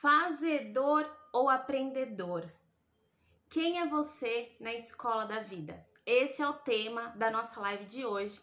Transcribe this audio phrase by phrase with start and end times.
[0.00, 2.50] Fazedor ou aprendedor?
[3.50, 5.86] Quem é você na escola da vida?
[6.06, 8.40] Esse é o tema da nossa live de hoje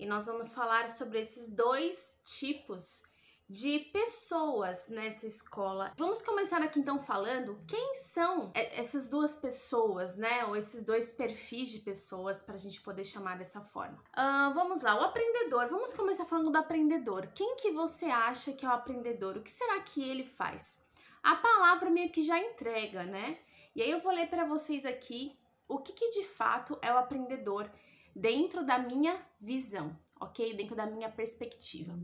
[0.00, 3.04] e nós vamos falar sobre esses dois tipos
[3.48, 5.92] de pessoas nessa escola.
[5.96, 10.44] Vamos começar aqui então falando quem são essas duas pessoas, né?
[10.46, 14.02] Ou esses dois perfis de pessoas para a gente poder chamar dessa forma.
[14.08, 15.68] Uh, vamos lá, o aprendedor.
[15.68, 17.28] Vamos começar falando do aprendedor.
[17.28, 19.36] Quem que você acha que é o aprendedor?
[19.36, 20.84] O que será que ele faz?
[21.32, 23.38] A palavra meio que já entrega, né?
[23.74, 25.20] E aí eu vou ler para vocês aqui
[25.68, 27.70] o que, que de fato é o aprendedor
[28.14, 29.88] dentro da minha visão
[30.20, 30.54] ok?
[30.54, 31.98] Dentro da minha perspectiva.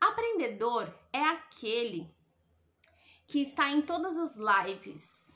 [0.00, 2.14] Aprendedor é aquele
[3.26, 5.32] que está em todas as lives,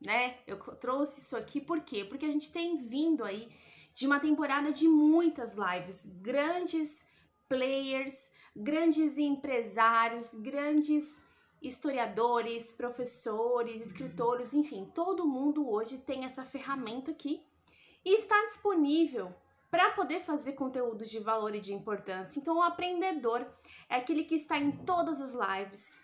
[0.00, 0.38] né?
[0.46, 2.04] Eu trouxe isso aqui por quê?
[2.04, 3.48] Porque a gente tem vindo aí
[3.94, 7.06] de uma temporada de muitas lives, grandes
[7.48, 11.22] players, grandes empresários, grandes
[11.62, 17.46] historiadores, professores, escritores, enfim, todo mundo hoje tem essa ferramenta aqui
[18.04, 19.34] e está disponível
[19.70, 22.38] para poder fazer conteúdos de valor e de importância.
[22.38, 23.46] Então, o aprendedor
[23.88, 25.96] é aquele que está em todas as lives,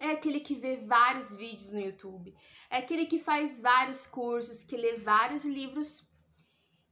[0.00, 2.34] é aquele que vê vários vídeos no YouTube,
[2.70, 6.08] é aquele que faz vários cursos, que lê vários livros,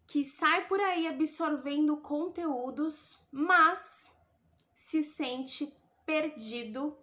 [0.07, 4.15] que sai por aí absorvendo conteúdos, mas
[4.75, 5.73] se sente
[6.05, 6.97] perdido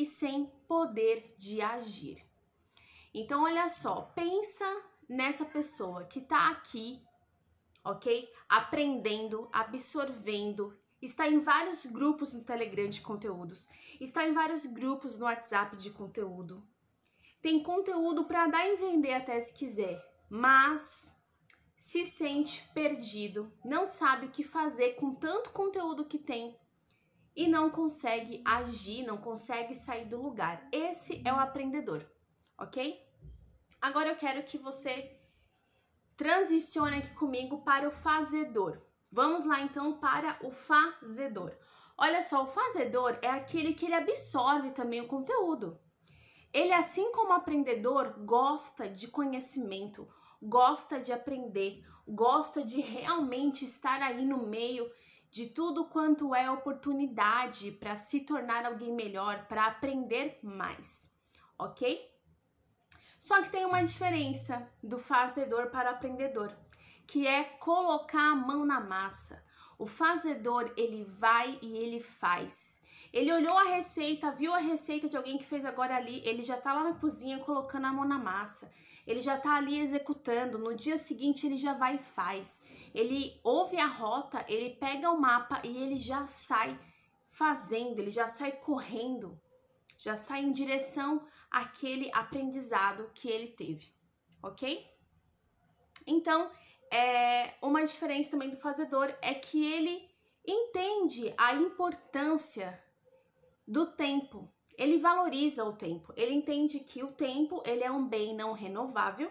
[0.00, 2.24] e sem poder de agir.
[3.12, 4.64] Então, olha só, pensa
[5.08, 7.02] nessa pessoa que está aqui
[7.84, 8.28] ok?
[8.48, 10.76] Aprendendo, absorvendo.
[11.00, 15.90] Está em vários grupos no Telegram de conteúdos, está em vários grupos no WhatsApp de
[15.92, 16.62] conteúdo.
[17.40, 19.98] Tem conteúdo para dar e vender até se quiser,
[20.28, 21.10] mas
[21.74, 26.54] se sente perdido, não sabe o que fazer com tanto conteúdo que tem
[27.34, 30.66] e não consegue agir, não consegue sair do lugar.
[30.72, 32.04] Esse é o aprendedor,
[32.58, 33.00] ok?
[33.80, 35.20] Agora eu quero que você
[36.20, 38.78] Transicione aqui comigo para o fazedor.
[39.10, 41.50] Vamos lá então para o fazedor.
[41.96, 45.80] Olha só, o fazedor é aquele que ele absorve também o conteúdo.
[46.52, 50.06] Ele, assim como o aprendedor, gosta de conhecimento,
[50.42, 54.92] gosta de aprender, gosta de realmente estar aí no meio
[55.30, 61.12] de tudo quanto é oportunidade para se tornar alguém melhor, para aprender mais,
[61.58, 62.10] ok?
[63.18, 66.56] Só que tem uma diferença do fazedor para o aprendedor,
[67.06, 69.44] que é colocar a mão na massa.
[69.78, 72.82] O fazedor, ele vai e ele faz.
[73.12, 76.56] Ele olhou a receita, viu a receita de alguém que fez agora ali, ele já
[76.56, 78.72] tá lá na cozinha colocando a mão na massa.
[79.06, 82.62] Ele já tá ali executando, no dia seguinte ele já vai e faz.
[82.94, 86.78] Ele ouve a rota, ele pega o mapa e ele já sai
[87.28, 89.40] fazendo, ele já sai correndo,
[89.96, 93.92] já sai em direção aquele aprendizado que ele teve,
[94.42, 94.88] ok?
[96.06, 96.50] Então,
[96.90, 100.08] é, uma diferença também do fazedor é que ele
[100.46, 102.82] entende a importância
[103.66, 104.52] do tempo.
[104.80, 106.10] Ele valoriza o tempo.
[106.16, 109.30] Ele entende que o tempo ele é um bem não renovável,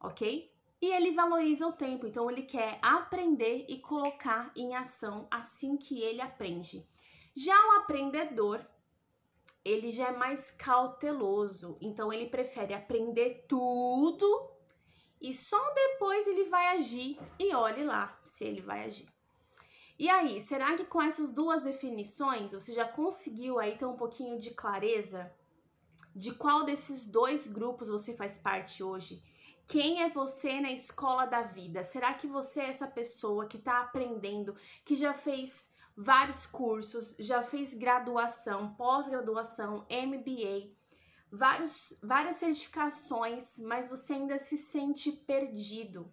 [0.00, 0.50] ok?
[0.80, 2.06] E ele valoriza o tempo.
[2.06, 6.88] Então ele quer aprender e colocar em ação assim que ele aprende.
[7.36, 8.64] Já o aprendedor
[9.62, 14.50] ele já é mais cauteloso, então ele prefere aprender tudo
[15.20, 19.17] e só depois ele vai agir e olhe lá se ele vai agir.
[19.98, 24.38] E aí, será que com essas duas definições você já conseguiu aí ter um pouquinho
[24.38, 25.32] de clareza
[26.14, 29.22] de qual desses dois grupos você faz parte hoje?
[29.66, 31.82] Quem é você na escola da vida?
[31.82, 37.42] Será que você é essa pessoa que está aprendendo, que já fez vários cursos, já
[37.42, 40.70] fez graduação, pós-graduação, MBA,
[41.30, 46.08] vários, várias certificações, mas você ainda se sente perdido.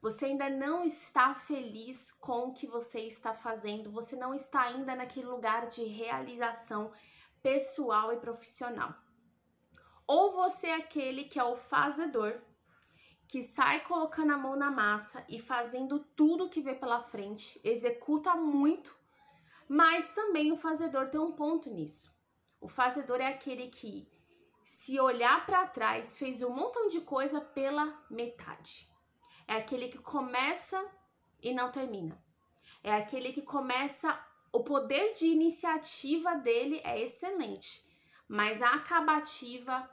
[0.00, 4.94] Você ainda não está feliz com o que você está fazendo, você não está ainda
[4.94, 6.92] naquele lugar de realização
[7.42, 8.94] pessoal e profissional.
[10.06, 12.40] Ou você é aquele que é o fazedor,
[13.26, 18.36] que sai colocando a mão na massa e fazendo tudo que vê pela frente, executa
[18.36, 18.96] muito,
[19.68, 22.14] mas também o fazedor tem um ponto nisso.
[22.60, 24.08] O fazedor é aquele que,
[24.62, 28.88] se olhar para trás, fez um montão de coisa pela metade.
[29.46, 30.82] É aquele que começa
[31.42, 32.22] e não termina.
[32.82, 34.18] É aquele que começa,
[34.52, 37.84] o poder de iniciativa dele é excelente,
[38.28, 39.88] mas a acabativa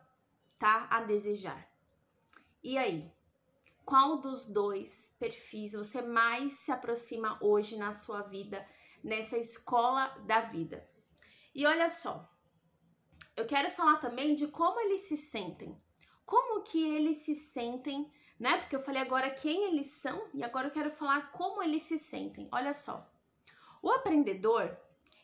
[0.57, 1.69] tá a desejar.
[2.63, 3.11] E aí?
[3.85, 8.65] Qual dos dois perfis você mais se aproxima hoje na sua vida?
[9.03, 10.87] nessa escola da vida.
[11.53, 12.31] E olha só,
[13.35, 15.77] eu quero falar também de como eles se sentem.
[16.25, 18.57] Como que eles se sentem, né?
[18.57, 21.97] Porque eu falei agora quem eles são e agora eu quero falar como eles se
[21.97, 22.47] sentem.
[22.51, 23.09] Olha só.
[23.81, 24.77] O aprendedor,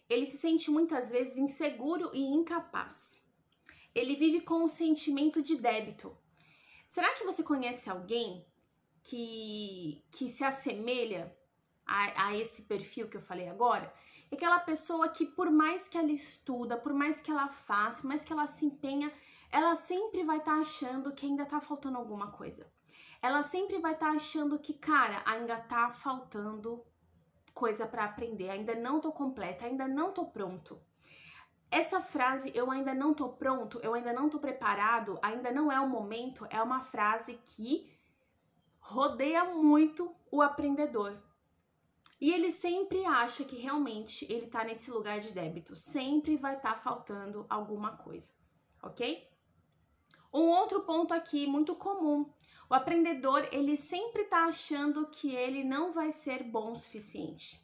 [0.09, 3.21] ele se sente muitas vezes inseguro e incapaz.
[3.93, 6.15] Ele vive com um sentimento de débito.
[6.85, 8.45] Será que você conhece alguém
[9.03, 11.35] que, que se assemelha
[11.85, 13.93] a, a esse perfil que eu falei agora?
[14.31, 18.07] É aquela pessoa que, por mais que ela estuda, por mais que ela faça, por
[18.07, 19.11] mais que ela se empenha,
[19.51, 22.71] ela sempre vai estar tá achando que ainda tá faltando alguma coisa.
[23.21, 26.85] Ela sempre vai estar tá achando que, cara, ainda tá faltando
[27.53, 30.81] coisa para aprender, ainda não tô completa, ainda não tô pronto.
[31.69, 35.79] Essa frase, eu ainda não tô pronto, eu ainda não tô preparado, ainda não é
[35.79, 37.91] o momento, é uma frase que
[38.79, 41.21] rodeia muito o aprendedor.
[42.19, 46.75] E ele sempre acha que realmente ele tá nesse lugar de débito, sempre vai estar
[46.75, 48.33] tá faltando alguma coisa,
[48.81, 49.29] ok?
[50.33, 52.31] Um outro ponto aqui muito comum,
[52.69, 57.59] o aprendedor ele sempre tá achando que ele não vai ser bom o suficiente.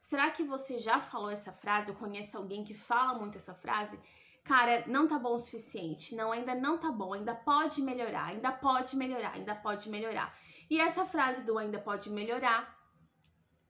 [0.00, 3.98] Será que você já falou essa frase ou conhece alguém que fala muito essa frase?
[4.44, 6.14] Cara, não tá bom o suficiente.
[6.14, 10.38] Não, ainda não tá bom, ainda pode melhorar, ainda pode melhorar, ainda pode melhorar.
[10.68, 12.78] E essa frase do ainda pode melhorar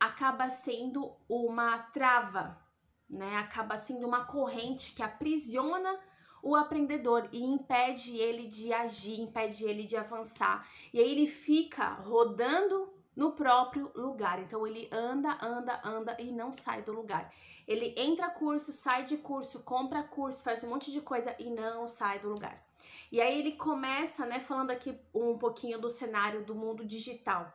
[0.00, 2.60] acaba sendo uma trava,
[3.08, 3.36] né?
[3.36, 5.98] Acaba sendo uma corrente que aprisiona
[6.44, 10.68] o aprendedor e impede ele de agir, impede ele de avançar.
[10.92, 14.40] E aí ele fica rodando no próprio lugar.
[14.40, 17.32] Então ele anda, anda, anda e não sai do lugar.
[17.66, 21.88] Ele entra curso, sai de curso, compra curso, faz um monte de coisa e não
[21.88, 22.62] sai do lugar.
[23.10, 27.52] E aí ele começa, né, falando aqui um pouquinho do cenário do mundo digital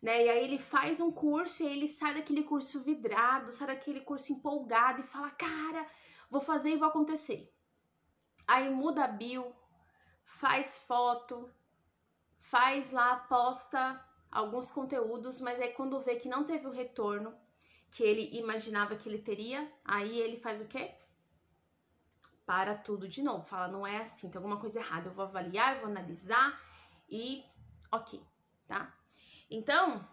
[0.00, 0.24] né?
[0.24, 4.32] E aí ele faz um curso e ele sai daquele curso vidrado, sai daquele curso
[4.32, 5.86] empolgado e fala: "Cara,
[6.30, 7.52] vou fazer e vai acontecer".
[8.48, 9.54] Aí muda a bio,
[10.24, 11.52] faz foto,
[12.38, 17.36] faz lá, posta alguns conteúdos, mas aí quando vê que não teve o retorno
[17.90, 20.94] que ele imaginava que ele teria, aí ele faz o quê?
[22.46, 25.74] Para tudo de novo, fala, não é assim, tem alguma coisa errada, eu vou avaliar,
[25.74, 26.58] eu vou analisar
[27.06, 27.44] e
[27.92, 28.22] ok,
[28.66, 28.94] tá?
[29.50, 30.08] Então,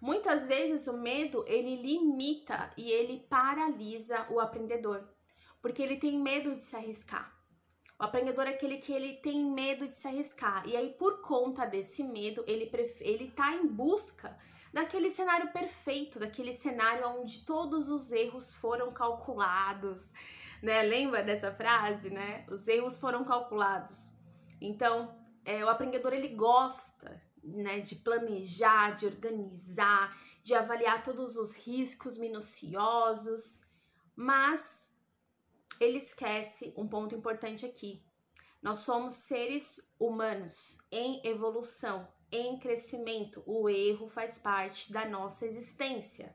[0.00, 5.08] muitas vezes o medo ele limita e ele paralisa o aprendedor,
[5.64, 7.34] porque ele tem medo de se arriscar.
[7.98, 10.68] O aprendedor é aquele que ele tem medo de se arriscar.
[10.68, 12.70] E aí, por conta desse medo, ele,
[13.00, 14.36] ele tá em busca
[14.74, 20.12] daquele cenário perfeito, daquele cenário onde todos os erros foram calculados,
[20.62, 20.82] né?
[20.82, 22.44] Lembra dessa frase, né?
[22.50, 24.10] Os erros foram calculados.
[24.60, 25.16] Então,
[25.46, 32.18] é, o aprendedor ele gosta né, de planejar, de organizar, de avaliar todos os riscos
[32.18, 33.62] minuciosos,
[34.14, 34.83] mas
[35.84, 38.02] ele esquece um ponto importante aqui.
[38.62, 43.42] Nós somos seres humanos em evolução, em crescimento.
[43.46, 46.34] O erro faz parte da nossa existência.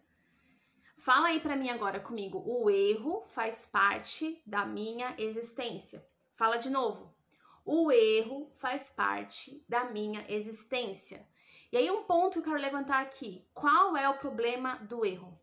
[0.96, 2.44] Fala aí para mim agora comigo.
[2.46, 6.06] O erro faz parte da minha existência.
[6.34, 7.14] Fala de novo.
[7.66, 11.28] O erro faz parte da minha existência.
[11.72, 15.40] E aí um ponto que eu quero levantar aqui, qual é o problema do erro?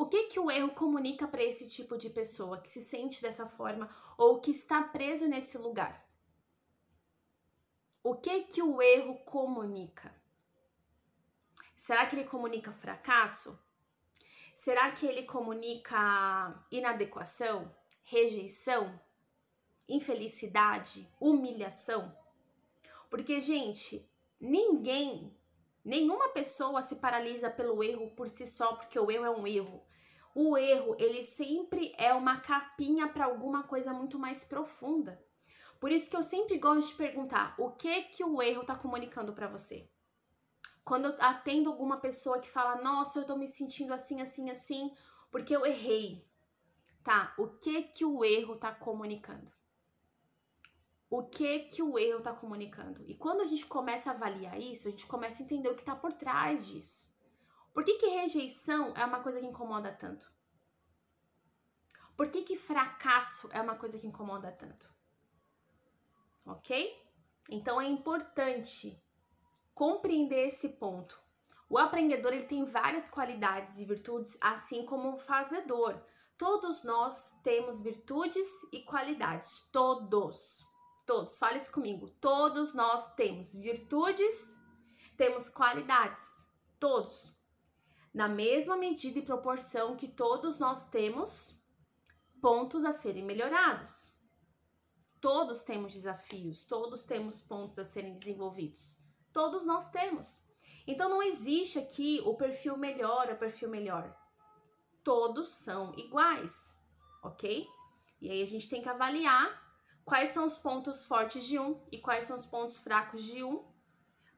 [0.00, 3.48] O que que o erro comunica para esse tipo de pessoa que se sente dessa
[3.48, 6.08] forma ou que está preso nesse lugar?
[8.02, 10.14] O que que o erro comunica?
[11.76, 13.58] Será que ele comunica fracasso?
[14.54, 19.00] Será que ele comunica inadequação, rejeição?
[19.88, 22.14] infelicidade, humilhação.
[23.08, 24.06] Porque, gente,
[24.38, 25.34] ninguém,
[25.88, 29.82] nenhuma pessoa se paralisa pelo erro por si só, porque o erro é um erro.
[30.34, 35.20] O erro, ele sempre é uma capinha para alguma coisa muito mais profunda.
[35.80, 39.32] Por isso que eu sempre gosto de perguntar: o que que o erro está comunicando
[39.32, 39.90] para você?
[40.84, 44.94] Quando eu atendo alguma pessoa que fala: "Nossa, eu tô me sentindo assim, assim, assim,
[45.30, 46.28] porque eu errei".
[47.02, 47.34] Tá?
[47.38, 49.50] O que que o erro está comunicando?
[51.10, 53.02] O que que o erro está comunicando.
[53.06, 55.80] E quando a gente começa a avaliar isso, a gente começa a entender o que
[55.80, 57.08] está por trás disso.
[57.72, 60.30] Por que, que rejeição é uma coisa que incomoda tanto?
[62.16, 64.92] Por que, que fracasso é uma coisa que incomoda tanto?
[66.44, 67.00] Ok?
[67.48, 69.00] Então é importante
[69.72, 71.22] compreender esse ponto.
[71.70, 76.02] O aprendedor ele tem várias qualidades e virtudes, assim como o fazedor.
[76.36, 80.67] Todos nós temos virtudes e qualidades, todos.
[81.08, 82.10] Todos, fale isso comigo.
[82.20, 84.60] Todos nós temos virtudes,
[85.16, 86.46] temos qualidades.
[86.78, 87.34] Todos.
[88.12, 91.58] Na mesma medida e proporção que todos nós temos
[92.42, 94.12] pontos a serem melhorados.
[95.18, 98.98] todos temos desafios, todos temos pontos a serem desenvolvidos.
[99.32, 100.44] Todos nós temos.
[100.86, 104.14] Então não existe aqui o perfil melhor, o perfil melhor.
[105.02, 106.78] Todos são iguais,
[107.22, 107.66] ok?
[108.20, 109.67] E aí a gente tem que avaliar
[110.08, 113.62] quais são os pontos fortes de um e quais são os pontos fracos de um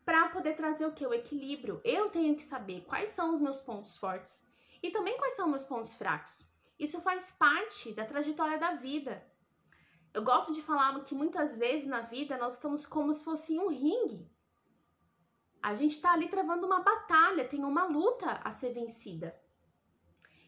[0.04, 1.06] para poder trazer o que?
[1.06, 1.80] O equilíbrio.
[1.84, 4.48] Eu tenho que saber quais são os meus pontos fortes
[4.82, 6.44] e também quais são os meus pontos fracos.
[6.76, 9.24] Isso faz parte da trajetória da vida.
[10.12, 13.68] Eu gosto de falar que muitas vezes na vida nós estamos como se fosse um
[13.68, 14.28] ringue.
[15.62, 19.38] A gente está ali travando uma batalha, tem uma luta a ser vencida.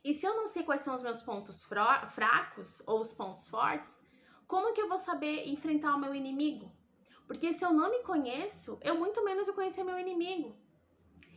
[0.02, 4.04] E se eu não sei quais são os meus pontos fracos ou os pontos fortes,
[4.52, 6.70] como que eu vou saber enfrentar o meu inimigo?
[7.26, 10.54] Porque se eu não me conheço, eu muito menos eu conhecer meu inimigo.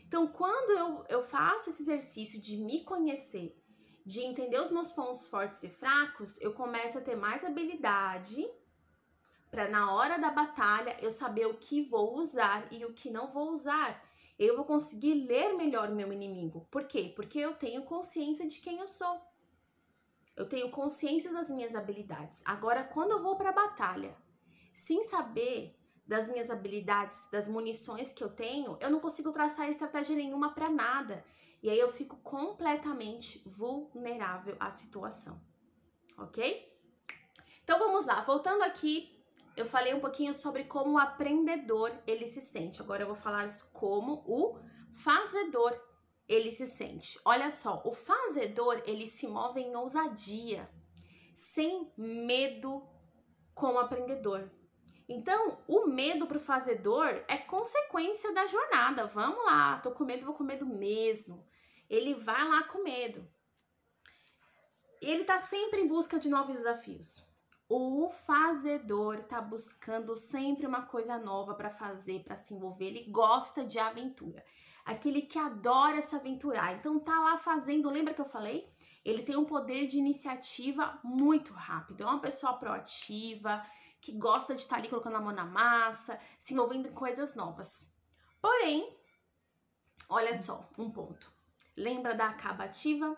[0.06, 3.58] Então, quando eu, eu faço esse exercício de me conhecer,
[4.06, 8.46] de entender os meus pontos fortes e fracos, eu começo a ter mais habilidade
[9.50, 13.30] para na hora da batalha eu saber o que vou usar e o que não
[13.30, 14.04] vou usar.
[14.38, 16.68] Eu vou conseguir ler melhor meu inimigo.
[16.70, 17.14] Por quê?
[17.16, 19.22] Porque eu tenho consciência de quem eu sou.
[20.36, 22.44] Eu tenho consciência das minhas habilidades.
[22.46, 24.16] Agora, quando eu vou para a batalha,
[24.74, 30.16] sem saber das minhas habilidades, das munições que eu tenho, eu não consigo traçar estratégia
[30.16, 31.26] nenhuma para nada.
[31.64, 35.42] E aí eu fico completamente vulnerável à situação.
[36.18, 36.72] Ok?
[37.64, 39.16] Então vamos lá, voltando aqui,
[39.58, 42.82] eu falei um pouquinho sobre como o aprendedor ele se sente.
[42.82, 44.60] Agora eu vou falar como o
[44.94, 45.76] fazedor
[46.28, 47.20] ele se sente.
[47.24, 50.70] Olha só, o fazedor ele se move em ousadia,
[51.34, 52.88] sem medo
[53.54, 54.50] com o aprendedor.
[55.08, 59.06] Então, o medo pro fazedor é consequência da jornada.
[59.06, 61.46] Vamos lá, tô com medo, vou com medo mesmo.
[61.90, 63.28] Ele vai lá com medo.
[65.02, 67.25] Ele tá sempre em busca de novos desafios.
[67.68, 72.86] O fazedor tá buscando sempre uma coisa nova para fazer, para se envolver.
[72.86, 74.46] Ele gosta de aventura.
[74.86, 76.76] Aquele que adora se aventurar.
[76.76, 78.72] Então tá lá fazendo, lembra que eu falei?
[79.04, 82.04] Ele tem um poder de iniciativa muito rápido.
[82.04, 83.66] É uma pessoa proativa,
[84.00, 87.34] que gosta de estar tá ali colocando a mão na massa, se envolvendo em coisas
[87.34, 87.92] novas.
[88.40, 88.96] Porém,
[90.08, 91.32] olha só, um ponto.
[91.76, 93.18] Lembra da acabativa?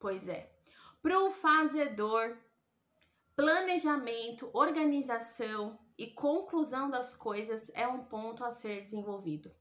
[0.00, 0.52] Pois é.
[1.00, 2.36] Pro fazedor,
[3.36, 9.54] planejamento, organização e conclusão das coisas é um ponto a ser desenvolvido.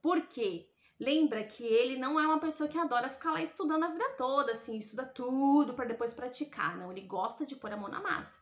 [0.00, 0.70] Por quê?
[0.98, 4.52] Lembra que ele não é uma pessoa que adora ficar lá estudando a vida toda,
[4.52, 6.76] assim, estuda tudo para depois praticar.
[6.76, 8.38] Não, ele gosta de pôr a mão na massa.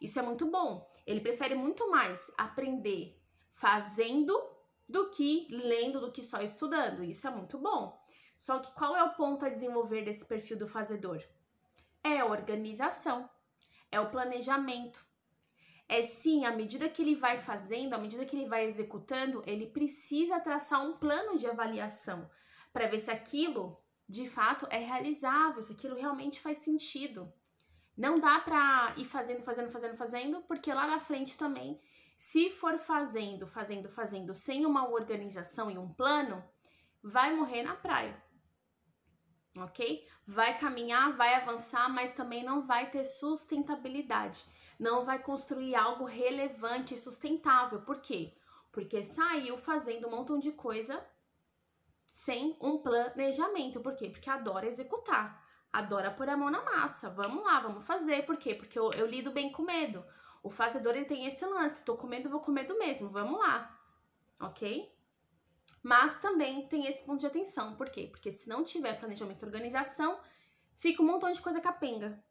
[0.00, 0.90] Isso é muito bom.
[1.06, 3.18] Ele prefere muito mais aprender
[3.50, 4.42] fazendo
[4.88, 7.04] do que lendo, do que só estudando.
[7.04, 8.00] Isso é muito bom.
[8.36, 11.22] Só que qual é o ponto a desenvolver desse perfil do fazedor?
[12.02, 13.28] É a organização,
[13.92, 15.06] é o planejamento.
[15.88, 19.66] É sim, à medida que ele vai fazendo, à medida que ele vai executando, ele
[19.66, 22.28] precisa traçar um plano de avaliação
[22.72, 27.32] para ver se aquilo de fato é realizável, se aquilo realmente faz sentido.
[27.96, 31.78] Não dá para ir fazendo, fazendo, fazendo, fazendo, porque lá na frente também,
[32.16, 36.42] se for fazendo, fazendo, fazendo sem uma organização e um plano,
[37.02, 38.22] vai morrer na praia.
[39.58, 40.08] Ok?
[40.32, 44.44] Vai caminhar, vai avançar, mas também não vai ter sustentabilidade.
[44.78, 47.82] Não vai construir algo relevante e sustentável.
[47.82, 48.32] Por quê?
[48.70, 51.04] Porque saiu fazendo um montão de coisa
[52.06, 53.80] sem um planejamento.
[53.80, 54.08] Por quê?
[54.08, 57.08] Porque adora executar adora pôr a mão na massa.
[57.08, 58.26] Vamos lá, vamos fazer.
[58.26, 58.54] Por quê?
[58.54, 60.04] Porque eu, eu lido bem com medo.
[60.42, 61.84] O fazedor ele tem esse lance.
[61.84, 63.08] Tô com medo, vou com medo mesmo.
[63.08, 63.78] Vamos lá.
[64.38, 64.91] Ok?
[65.82, 67.74] Mas também tem esse ponto de atenção.
[67.74, 68.08] Por quê?
[68.10, 70.18] Porque se não tiver planejamento e organização,
[70.76, 72.22] fica um montão de coisa capenga.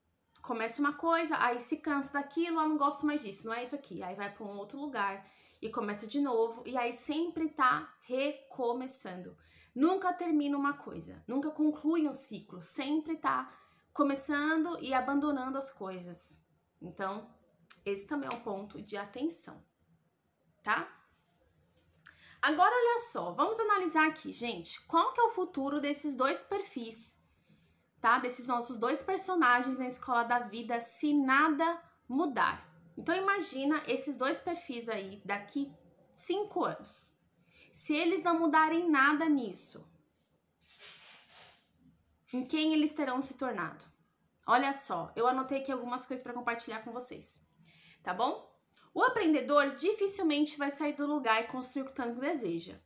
[0.42, 3.76] Começa uma coisa, aí se cansa daquilo, ah, não gosto mais disso, não é isso
[3.76, 4.02] aqui.
[4.02, 5.30] Aí vai para um outro lugar
[5.62, 9.38] e começa de novo, e aí sempre tá recomeçando
[9.76, 13.52] nunca termina uma coisa, nunca conclui um ciclo, sempre tá
[13.94, 16.42] começando e abandonando as coisas.
[16.82, 17.30] Então,
[17.86, 19.64] esse também é um ponto de atenção,
[20.64, 20.90] tá?
[22.42, 27.22] Agora, olha só, vamos analisar aqui, gente, qual que é o futuro desses dois perfis,
[28.00, 28.18] tá?
[28.18, 31.80] Desses nossos dois personagens na escola da vida, se nada
[32.10, 32.68] mudar.
[32.98, 35.72] Então, imagina esses dois perfis aí daqui
[36.16, 37.16] cinco anos.
[37.72, 39.88] Se eles não mudarem nada nisso,
[42.34, 43.86] em quem eles terão se tornado?
[44.48, 47.46] Olha só, eu anotei aqui algumas coisas para compartilhar com vocês,
[48.02, 48.51] tá bom?
[48.94, 52.80] O aprendedor dificilmente vai sair do lugar e construir o tanto que deseja.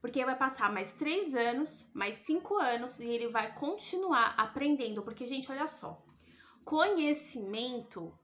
[0.00, 5.02] Porque vai passar mais três anos, mais cinco anos e ele vai continuar aprendendo.
[5.02, 6.04] Porque, gente, olha só,
[6.64, 8.16] conhecimento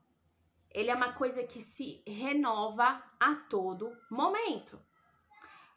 [0.71, 4.81] ele é uma coisa que se renova a todo momento.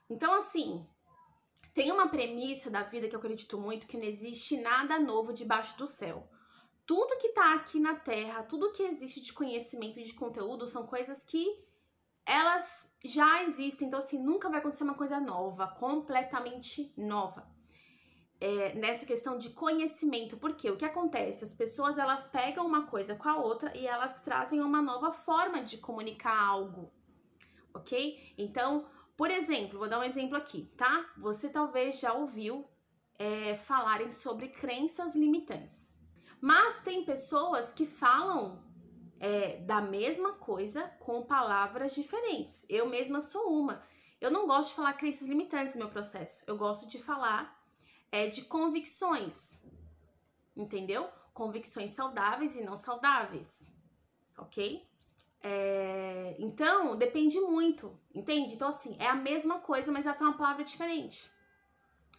[0.10, 0.86] Então, assim,
[1.74, 5.78] tem uma premissa da vida que eu acredito muito que não existe nada novo debaixo
[5.78, 6.30] do céu.
[6.92, 10.86] Tudo que tá aqui na Terra, tudo que existe de conhecimento e de conteúdo são
[10.86, 11.64] coisas que
[12.26, 13.88] elas já existem.
[13.88, 17.50] Então, assim, nunca vai acontecer uma coisa nova, completamente nova
[18.42, 21.46] é, nessa questão de conhecimento, porque o que acontece?
[21.46, 25.64] As pessoas elas pegam uma coisa com a outra e elas trazem uma nova forma
[25.64, 26.92] de comunicar algo,
[27.74, 28.34] ok?
[28.38, 31.08] Então, por exemplo, vou dar um exemplo aqui, tá?
[31.20, 32.68] Você talvez já ouviu
[33.18, 36.01] é, falarem sobre crenças limitantes,
[36.42, 38.62] mas tem pessoas que falam
[39.20, 42.66] é, da mesma coisa com palavras diferentes.
[42.68, 43.84] Eu mesma sou uma.
[44.20, 46.44] Eu não gosto de falar crenças limitantes no meu processo.
[46.48, 47.62] Eu gosto de falar
[48.12, 49.64] é de convicções,
[50.56, 51.08] entendeu?
[51.34, 53.72] Convicções saudáveis e não saudáveis,
[54.38, 54.86] ok?
[55.44, 58.54] É, então, depende muito, entende?
[58.54, 61.32] Então, assim, é a mesma coisa, mas ela tem uma palavra diferente,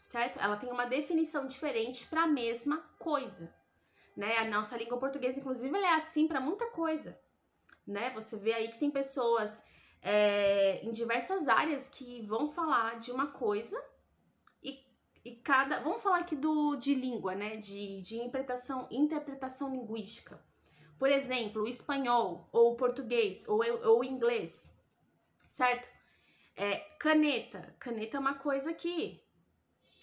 [0.02, 0.40] certo?
[0.40, 3.54] Ela tem uma definição diferente para a mesma coisa,
[4.16, 4.38] né?
[4.38, 7.18] A nossa língua portuguesa, inclusive, ela é assim para muita coisa,
[7.86, 8.10] né?
[8.10, 9.62] Você vê aí que tem pessoas
[10.00, 13.76] é, em diversas áreas que vão falar de uma coisa
[15.24, 15.80] e cada.
[15.80, 17.56] Vamos falar aqui do de língua, né?
[17.56, 20.42] De, de interpretação, interpretação linguística.
[20.98, 24.72] Por exemplo, o espanhol, ou o português, ou, ou o inglês,
[25.48, 25.88] certo?
[26.56, 27.74] É, caneta.
[27.78, 29.22] Caneta é uma coisa que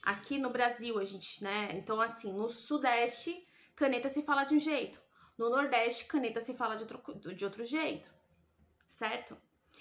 [0.02, 1.72] aqui no Brasil a gente, né?
[1.74, 3.46] Então, assim, no Sudeste,
[3.80, 5.02] caneta se fala de um jeito.
[5.38, 8.14] No Nordeste, caneta se fala de outro, de outro jeito,
[8.90, 9.38] certo?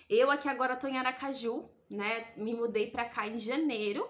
[0.08, 2.32] Eu aqui agora tô em Aracaju, né?
[2.36, 4.08] Me mudei pra cá em janeiro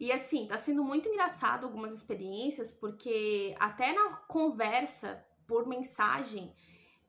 [0.00, 6.54] e assim, tá sendo muito engraçado algumas experiências, porque até na conversa por mensagem,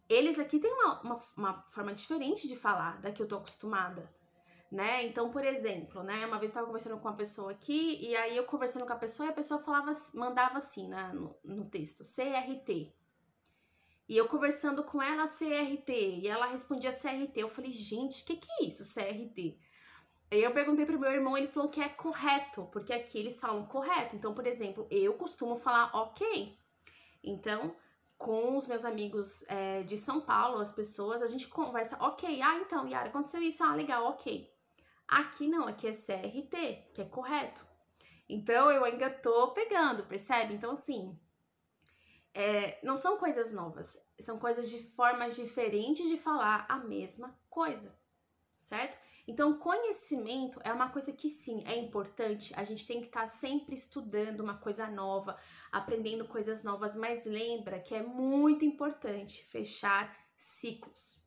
[0.10, 4.14] eles aqui têm uma, uma, uma forma diferente de falar da que eu tô acostumada.
[4.72, 5.06] Né?
[5.06, 6.26] Então, por exemplo, né?
[6.26, 8.96] Uma vez eu tava conversando com uma pessoa aqui, e aí eu conversando com a
[8.96, 12.94] pessoa, e a pessoa falava, mandava assim né, no, no texto, CRT.
[14.08, 17.42] E eu conversando com ela, CRT, e ela respondia CRT.
[17.42, 19.58] Eu falei, gente, o que, que é isso, CRT?
[20.32, 23.66] Aí eu perguntei pro meu irmão, ele falou que é correto, porque aqui eles falam
[23.66, 24.16] correto.
[24.16, 26.58] Então, por exemplo, eu costumo falar ok.
[27.22, 27.76] Então,
[28.18, 32.42] com os meus amigos é, de São Paulo, as pessoas, a gente conversa ok.
[32.42, 33.64] Ah, então, Yara, aconteceu isso.
[33.64, 34.51] Ah, legal, ok.
[35.12, 37.68] Aqui não, aqui é CRT, que é correto.
[38.30, 40.54] Então, eu ainda tô pegando, percebe?
[40.54, 41.20] Então, assim,
[42.34, 47.94] é, não são coisas novas, são coisas de formas diferentes de falar a mesma coisa,
[48.56, 48.98] certo?
[49.28, 52.54] Então, conhecimento é uma coisa que sim, é importante.
[52.56, 55.38] A gente tem que estar tá sempre estudando uma coisa nova,
[55.74, 61.21] aprendendo coisas novas, mas lembra que é muito importante fechar ciclos.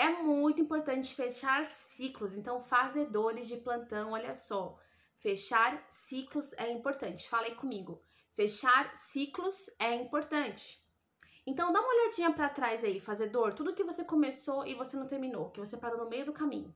[0.00, 2.34] É muito importante fechar ciclos.
[2.34, 4.78] Então, fazedores de plantão, olha só.
[5.14, 7.28] Fechar ciclos é importante.
[7.28, 8.00] Falei comigo.
[8.32, 10.82] Fechar ciclos é importante.
[11.46, 15.06] Então, dá uma olhadinha para trás aí, fazedor, tudo que você começou e você não
[15.06, 16.74] terminou, que você parou no meio do caminho.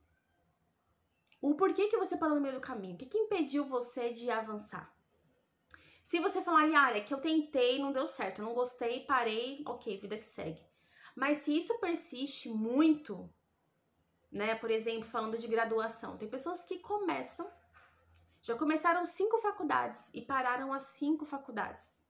[1.40, 2.94] O porquê que você parou no meio do caminho?
[2.94, 4.94] O que, que impediu você de avançar?
[6.02, 9.96] Se você falar, Yara, que eu tentei, não deu certo, eu não gostei, parei, ok,
[9.96, 10.73] vida que segue.
[11.14, 13.33] Mas se isso persiste muito,
[14.31, 14.55] né?
[14.55, 17.48] Por exemplo, falando de graduação, tem pessoas que começam,
[18.42, 22.05] já começaram cinco faculdades e pararam as cinco faculdades.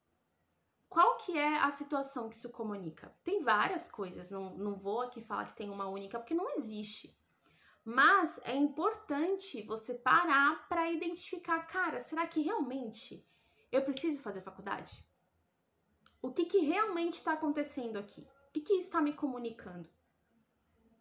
[0.89, 3.15] Qual que é a situação que isso comunica?
[3.23, 7.19] Tem várias coisas, não, não vou aqui falar que tem uma única, porque não existe.
[7.85, 13.29] Mas é importante você parar para identificar, cara, será que realmente
[13.71, 15.05] eu preciso fazer faculdade?
[16.23, 18.27] O que, que realmente está acontecendo aqui?
[18.55, 19.91] Que, que isso está me comunicando?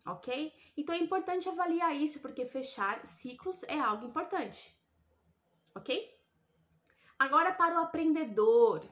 [0.06, 0.52] Ok?
[0.76, 4.76] Então é importante avaliar isso, porque fechar ciclos é algo importante.
[5.74, 6.14] Ok?
[7.18, 8.84] Agora para o aprendedor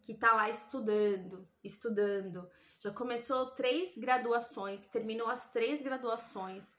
[0.00, 6.78] que está lá estudando, estudando, já começou três graduações, terminou as três graduações,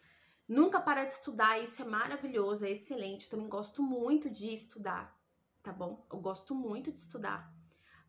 [0.50, 3.26] Nunca para de estudar, isso é maravilhoso, é excelente.
[3.26, 5.16] Eu também gosto muito de estudar,
[5.62, 6.04] tá bom?
[6.12, 7.54] Eu gosto muito de estudar.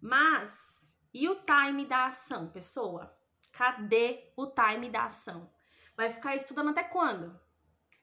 [0.01, 3.17] Mas e o time da ação, pessoa?
[3.53, 5.53] Cadê o time da ação?
[5.97, 7.39] Vai ficar estudando até quando?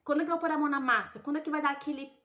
[0.03, 1.19] Quando é que vai pôr a mão na massa?
[1.19, 2.15] Quando é que vai dar aquele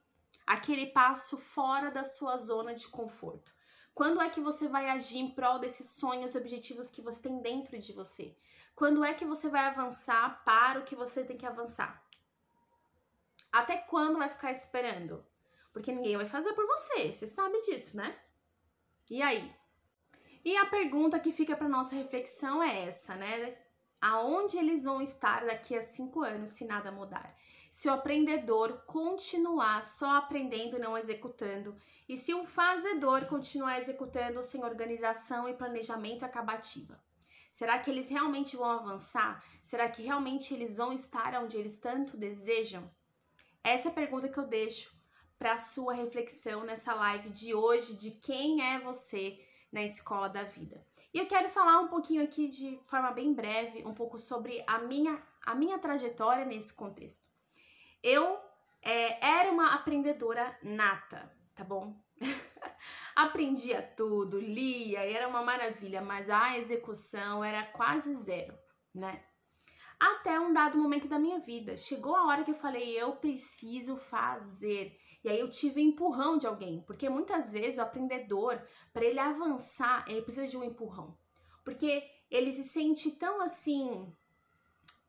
[0.46, 3.54] aquele passo fora da sua zona de conforto?
[3.94, 7.40] Quando é que você vai agir em prol desses sonhos e objetivos que você tem
[7.40, 8.36] dentro de você?
[8.74, 12.02] Quando é que você vai avançar para o que você tem que avançar?
[13.50, 15.24] Até quando vai ficar esperando?
[15.72, 18.18] Porque ninguém vai fazer por você, você sabe disso, né?
[19.10, 19.54] E aí?
[20.44, 23.56] E a pergunta que fica para nossa reflexão é essa, né?
[24.02, 27.36] aonde eles vão estar daqui a cinco anos se nada mudar.
[27.70, 31.76] Se o aprendedor continuar só aprendendo e não executando,
[32.08, 37.00] e se o fazedor continuar executando sem organização e planejamento acabativa.
[37.48, 39.42] Será que eles realmente vão avançar?
[39.62, 42.90] Será que realmente eles vão estar onde eles tanto desejam?
[43.62, 44.92] Essa é a pergunta que eu deixo
[45.38, 49.38] para sua reflexão nessa live de hoje de quem é você
[49.72, 50.86] na escola da vida.
[51.14, 54.78] E eu quero falar um pouquinho aqui de forma bem breve, um pouco sobre a
[54.78, 57.24] minha, a minha trajetória nesse contexto.
[58.02, 58.38] Eu
[58.82, 61.96] é, era uma aprendedora nata, tá bom?
[63.14, 68.58] Aprendia tudo, lia, era uma maravilha, mas a execução era quase zero,
[68.94, 69.22] né?
[70.00, 73.96] Até um dado momento da minha vida, chegou a hora que eu falei, eu preciso
[73.96, 74.98] fazer.
[75.24, 78.60] E aí eu tive empurrão de alguém, porque muitas vezes o aprendedor,
[78.92, 81.16] para ele avançar, ele precisa de um empurrão.
[81.64, 84.12] Porque ele se sente tão assim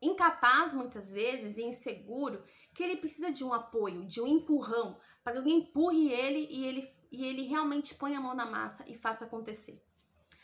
[0.00, 5.32] incapaz muitas vezes e inseguro que ele precisa de um apoio, de um empurrão, para
[5.32, 8.94] que alguém empurre ele e ele e ele realmente põe a mão na massa e
[8.96, 9.80] faça acontecer.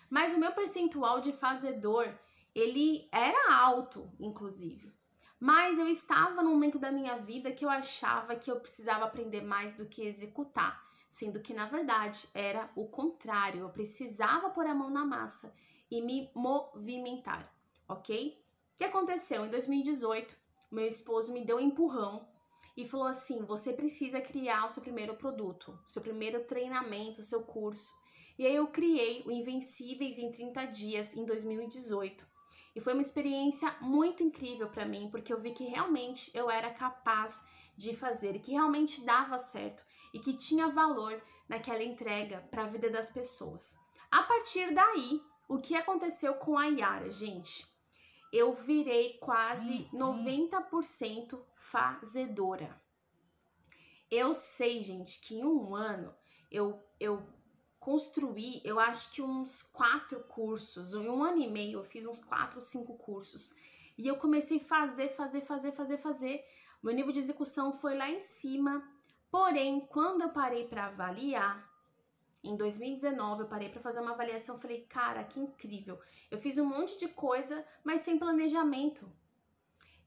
[0.09, 2.17] Mas o meu percentual de fazedor,
[2.55, 4.93] ele era alto, inclusive.
[5.41, 9.41] Mas eu estava num momento da minha vida que eu achava que eu precisava aprender
[9.41, 13.63] mais do que executar, sendo que na verdade era o contrário.
[13.63, 15.55] Eu precisava pôr a mão na massa
[15.91, 17.51] e me movimentar,
[17.89, 18.39] ok?
[18.75, 19.47] O que aconteceu?
[19.47, 20.37] Em 2018,
[20.71, 22.29] meu esposo me deu um empurrão
[22.77, 27.91] e falou assim: você precisa criar o seu primeiro produto, seu primeiro treinamento, seu curso.
[28.39, 32.30] E aí eu criei o Invencíveis em 30 dias em 2018.
[32.75, 36.71] E foi uma experiência muito incrível para mim, porque eu vi que realmente eu era
[36.71, 37.43] capaz
[37.77, 42.91] de fazer, que realmente dava certo e que tinha valor naquela entrega para a vida
[42.91, 43.79] das pessoas.
[44.11, 47.67] A partir daí, o que aconteceu com a Yara, gente?
[48.33, 52.81] Eu virei quase 90% fazedora.
[54.11, 56.15] Eu sei, gente, que em um ano
[56.51, 57.27] eu, eu
[57.81, 60.93] construí, eu acho que uns quatro cursos.
[60.93, 63.55] Em um ano e meio eu fiz uns quatro, cinco cursos.
[63.97, 66.45] E eu comecei a fazer, fazer, fazer, fazer, fazer.
[66.83, 68.87] Meu nível de execução foi lá em cima.
[69.31, 71.69] Porém, quando eu parei para avaliar,
[72.45, 75.99] em 2019 eu parei para fazer uma avaliação, falei, cara, que incrível.
[76.31, 79.11] Eu fiz um monte de coisa, mas sem planejamento.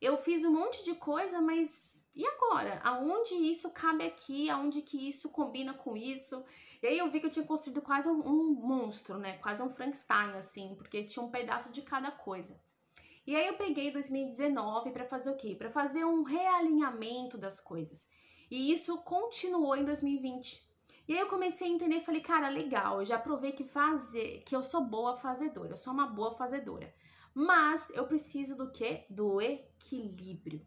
[0.03, 2.81] Eu fiz um monte de coisa, mas e agora?
[2.83, 4.49] Aonde isso cabe aqui?
[4.49, 6.43] Aonde que isso combina com isso?
[6.81, 9.37] E aí eu vi que eu tinha construído quase um, um monstro, né?
[9.37, 12.59] Quase um Frankenstein, assim, porque tinha um pedaço de cada coisa.
[13.25, 15.55] E aí eu peguei 2019 para fazer o quê?
[15.55, 18.11] Para fazer um realinhamento das coisas.
[18.51, 20.67] E isso continuou em 2020.
[21.07, 24.53] E aí eu comecei a entender, falei, cara, legal, eu já provei que fazer, que
[24.53, 26.93] eu sou boa fazedora, eu sou uma boa fazedora.
[27.33, 29.05] Mas eu preciso do quê?
[29.09, 30.65] Do equilíbrio.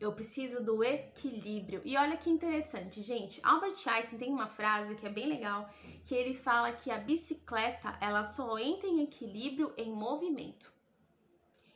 [0.00, 1.82] Eu preciso do equilíbrio.
[1.84, 3.38] E olha que interessante, gente.
[3.44, 5.68] Albert Einstein tem uma frase que é bem legal,
[6.04, 10.72] que ele fala que a bicicleta, ela só entra em equilíbrio em movimento.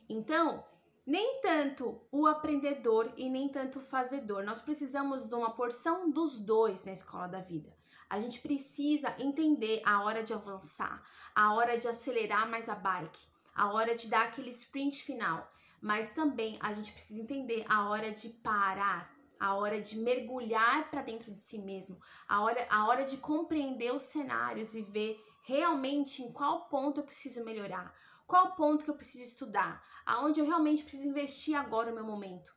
[0.09, 0.65] Então,
[1.05, 4.43] nem tanto o aprendedor e nem tanto o fazedor.
[4.43, 7.77] Nós precisamos de uma porção dos dois na escola da vida.
[8.09, 11.03] A gente precisa entender a hora de avançar,
[11.35, 15.49] a hora de acelerar mais a bike, a hora de dar aquele sprint final
[15.85, 21.03] mas também a gente precisa entender a hora de parar, a hora de mergulhar para
[21.03, 26.23] dentro de si mesmo, a hora, a hora de compreender os cenários e ver realmente
[26.23, 30.81] em qual ponto eu preciso melhorar, qual ponto que eu preciso estudar, aonde eu realmente
[30.81, 32.55] preciso investir agora no meu momento.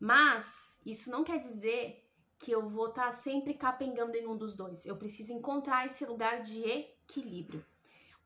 [0.00, 4.56] Mas isso não quer dizer que eu vou estar tá sempre capengando em um dos
[4.56, 4.86] dois.
[4.86, 7.62] Eu preciso encontrar esse lugar de equilíbrio.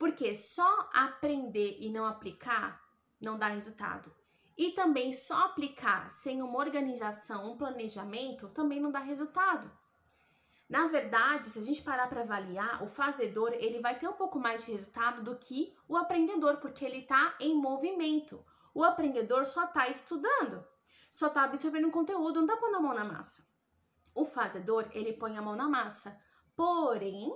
[0.02, 2.82] Porque só aprender e não aplicar
[3.20, 4.12] não dá resultado.
[4.58, 9.70] E também só aplicar sem uma organização, um planejamento, também não dá resultado.
[10.68, 14.40] Na verdade, se a gente parar para avaliar, o fazedor ele vai ter um pouco
[14.40, 18.44] mais de resultado do que o aprendedor, porque ele está em movimento.
[18.74, 20.66] O aprendedor só está estudando,
[21.12, 23.46] só está absorvendo conteúdo, não está pondo a mão na massa.
[24.12, 26.20] O fazedor ele põe a mão na massa,
[26.56, 27.32] porém,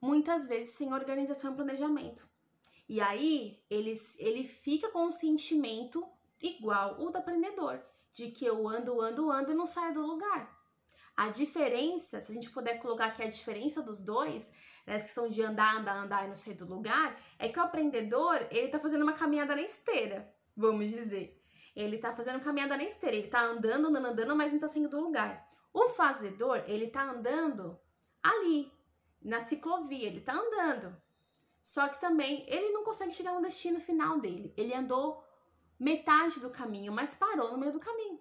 [0.00, 2.28] muitas vezes sem organização e planejamento.
[2.88, 6.06] E aí ele, ele fica com um sentimento
[6.42, 7.80] igual o do aprendedor,
[8.12, 10.58] de que eu ando, ando, ando e não saio do lugar.
[11.16, 14.52] A diferença, se a gente puder colocar aqui a diferença dos dois,
[14.86, 18.46] nessa questão de andar, andar, andar e não sair do lugar, é que o aprendedor,
[18.50, 21.38] ele tá fazendo uma caminhada na esteira, vamos dizer.
[21.76, 24.88] Ele tá fazendo caminhada na esteira, ele tá andando, andando, andando, mas não tá saindo
[24.88, 25.46] do lugar.
[25.72, 27.78] O fazedor, ele tá andando
[28.22, 28.72] ali,
[29.22, 30.96] na ciclovia, ele tá andando,
[31.62, 34.52] Só que também ele não consegue chegar no destino final dele.
[34.56, 35.22] Ele andou
[35.78, 38.20] metade do caminho, mas parou no meio do caminho.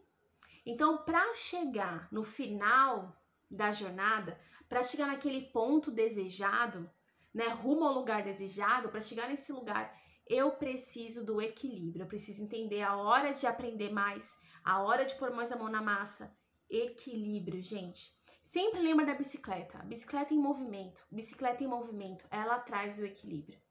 [0.66, 3.18] Então, para chegar no final
[3.50, 6.90] da jornada, para chegar naquele ponto desejado,
[7.34, 12.04] né, rumo ao lugar desejado, para chegar nesse lugar, eu preciso do equilíbrio.
[12.04, 15.70] Eu preciso entender a hora de aprender mais, a hora de pôr mais a mão
[15.70, 16.36] na massa.
[16.70, 18.19] Equilíbrio, gente.
[18.50, 19.78] Sempre lembra da bicicleta.
[19.84, 21.06] bicicleta em movimento.
[21.12, 23.62] Bicicleta em movimento, ela traz o equilíbrio.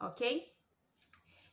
[0.00, 0.50] OK?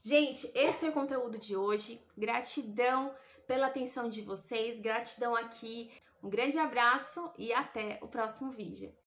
[0.02, 2.02] Gente, esse foi o conteúdo de hoje.
[2.18, 3.14] Gratidão
[3.46, 5.92] pela atenção de vocês, gratidão aqui.
[6.24, 8.96] Um grande abraço e até o próximo vídeo.